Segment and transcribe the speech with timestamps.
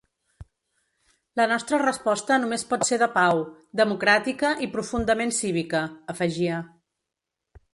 [1.41, 3.41] La nostra resposta només pot ser de pau,
[3.83, 5.83] democràtica i profundament cívica,
[6.15, 6.65] afegia.